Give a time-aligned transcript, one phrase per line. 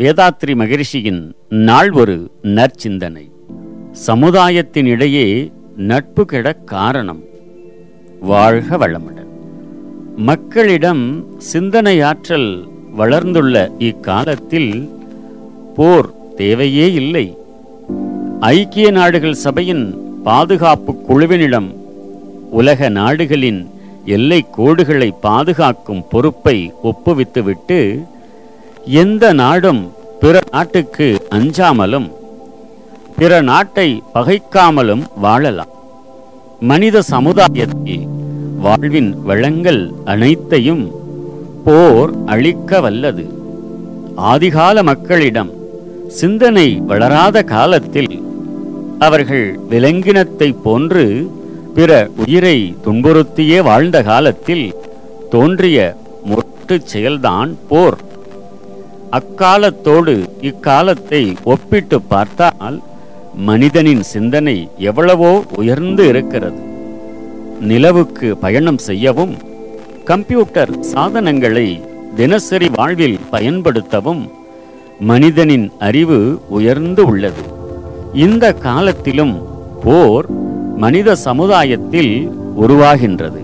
[0.00, 3.30] வேதாத்ரி மகிழ்ச்சியின் நாள் ஒரு நற்சிந்தனை
[4.06, 7.22] சமுதாயத்தினிடையே நட்பு கெட காரணம்.
[8.20, 9.26] வாழ்க வளமுடன்.
[10.16, 14.88] மக்களிடம் சிந்தனையாற்றல் வளர்ந்துள்ள இக்காலத்தில்
[15.74, 17.36] போர் தேவையே இல்லை.
[18.40, 21.74] ஐக்கிய நாடுகள் சபையின் பாதுகாப்பு குழுவினிடம்
[22.50, 23.70] உலக நாடுகளின்
[24.04, 28.04] எல்லை கோடுகளை பாதுகாக்கும் பொறுப்பை ஒப்புவித்துவிட்டு
[28.84, 32.12] எந்த நாடும் பிற நாட்டுக்கு அஞ்சாமலும்
[33.16, 35.68] பிற நாட்டை பகைக்காமலும் வாழலாம்.
[36.60, 38.08] மனித சமுதாயத்தில்
[38.60, 40.90] வாழ்வின் வளங்கள் அனைத்தையும்
[41.64, 43.24] போர் அழிக்க வல்லது.
[44.16, 45.50] ஆதிகால மக்களிடம்
[46.08, 48.22] சிந்தனை வளராத காலத்தில்
[48.98, 51.30] அவர்கள் விலங்கினத்தை போன்று
[51.74, 54.74] பிற உயிரை துன்புறுத்தியே வாழ்ந்த காலத்தில்
[55.30, 57.98] தோன்றிய முரட்டுச் செயல்தான் போர்.
[59.18, 62.76] அக்காலத்தோடு இக்காலத்தை ஒப்பிட்டு பார்த்தால்
[63.48, 66.60] மனிதனின் சிந்தனை எவ்வளவோ உயர்ந்து இருக்கிறது.
[67.60, 69.34] நிலவுக்கு பயணம் செய்யவும்
[70.04, 71.66] கம்ப்யூட்டர் சாதனங்களை
[72.16, 74.22] தினசரி வாழ்வில் பயன்படுத்தவும்
[75.10, 77.44] மனிதனின் அறிவு உயர்ந்து உள்ளது.
[78.14, 79.36] இந்த காலத்திலும்
[79.84, 80.26] போர்
[80.76, 82.14] மனித சமுதாயத்தில்
[82.62, 83.42] உருவாகின்றது.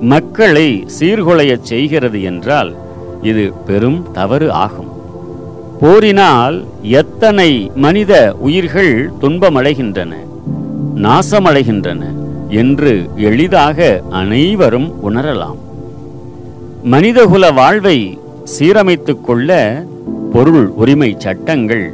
[0.00, 2.72] மக்களை சீர்குலையச் செய்கிறது என்றால்
[3.22, 4.88] இது பெரும் தவறு ஆகும்.
[5.80, 10.12] போரினால் எத்தனை மனித உயிர்கள் துன்பமடைகின்றன
[10.96, 12.02] நாசமடைகின்றன
[12.48, 15.56] என்று எளிதாக அனைவரும் உணரலாம்.
[16.82, 18.18] மனிதகுல வாழ்வை
[18.58, 19.84] சீரமைத்துக் கொள்ள
[20.32, 21.92] பொருள் உரிமை சட்டங்கள்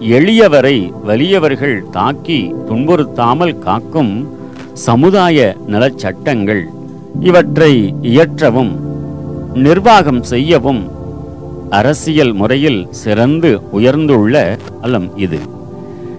[0.00, 4.28] எளியவரை வலியவர்கள் தாக்கி துன்புறுத்தாமல் காக்கும்
[4.72, 6.68] சமுதாய நலச் சட்டங்கள்
[7.20, 8.85] இவற்றை இயற்றவும்
[9.56, 10.90] நிர்வாகம் செய்யவும்
[11.70, 15.38] அரசியல் முறையில் சிறந்து உயர்ந்துள்ள அலம் இது.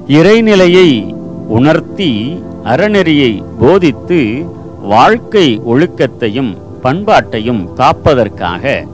[0.08, 1.16] இறைநிலையை
[1.47, 4.46] உணர்த்தி அறநெறியை போதித்து
[4.81, 8.86] வாழ்க்கை ஒழுக்கத்தையும் பண்பாட்டையும் காப்பதற்காக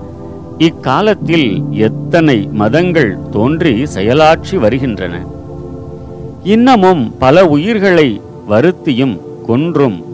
[0.58, 5.26] இக்காலத்தில் எத்தனை மதங்கள் தோன்றி செயலாற்றி வருகின்றன.
[6.44, 10.12] இன்னமும் பல உயிர்களை வருத்தியும் கொன்றும்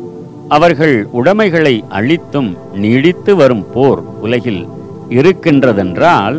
[0.49, 4.67] அவர்கள் உடைமைகளை அழித்தும் நீடித்து வரும் போர் உலகில்
[5.09, 6.37] இருக்கின்றதென்றால்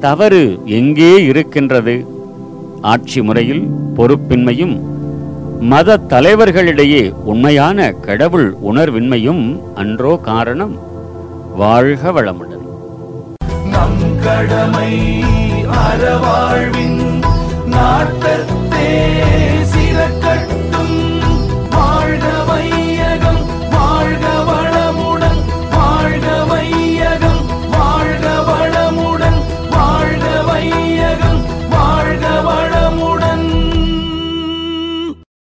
[0.00, 2.06] தவறு எங்கே இருக்கின்றது?
[2.82, 3.64] ஆட்சி முறையில்
[3.96, 4.74] பொறுப்பின்மையும்
[5.60, 10.74] மத தலைவர்களிடையே உண்மையான கடவுள் உணர்வின்மையும் அன்றோ காரணம்?
[11.56, 12.64] வாழ்க வளமுடன்.
[13.70, 14.92] நம் கடமை
[15.84, 17.03] அறவாழ்வின்